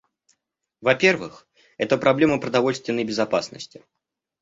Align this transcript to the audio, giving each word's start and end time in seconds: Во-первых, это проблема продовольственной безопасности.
Во-первых, 0.81 1.47
это 1.77 1.95
проблема 1.99 2.39
продовольственной 2.41 3.03
безопасности. 3.03 3.83